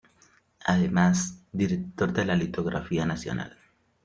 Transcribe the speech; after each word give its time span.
Además, 0.65 1.43
director 1.51 2.11
de 2.11 2.25
la 2.25 2.33
Litografía 2.35 3.05
Nacional. 3.05 3.55